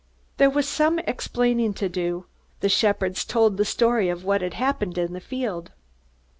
There 0.37 0.49
was 0.49 0.67
some 0.67 0.97
explaining 0.97 1.75
to 1.75 1.87
do. 1.87 2.25
The 2.61 2.69
shepherds 2.69 3.23
told 3.23 3.57
the 3.57 3.63
story 3.65 4.09
of 4.09 4.23
what 4.25 4.41
had 4.41 4.55
happened 4.55 4.97
in 4.97 5.13
the 5.13 5.19
field. 5.21 5.73